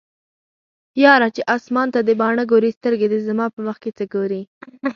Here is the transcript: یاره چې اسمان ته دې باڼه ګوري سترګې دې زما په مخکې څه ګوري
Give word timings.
یاره 1.03 1.27
چې 1.35 1.41
اسمان 1.55 1.87
ته 1.93 1.99
دې 2.07 2.13
باڼه 2.21 2.43
ګوري 2.51 2.69
سترګې 2.77 3.07
دې 3.11 3.19
زما 3.27 3.45
په 3.55 3.59
مخکې 3.67 3.89
څه 3.97 4.03
ګوري 4.13 4.41